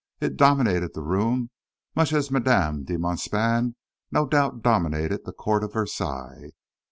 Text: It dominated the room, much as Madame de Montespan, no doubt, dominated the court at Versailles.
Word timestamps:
It 0.19 0.35
dominated 0.35 0.95
the 0.95 1.03
room, 1.03 1.51
much 1.95 2.11
as 2.11 2.31
Madame 2.31 2.83
de 2.85 2.97
Montespan, 2.97 3.75
no 4.09 4.25
doubt, 4.25 4.63
dominated 4.63 5.25
the 5.25 5.31
court 5.31 5.63
at 5.63 5.73
Versailles. 5.73 6.53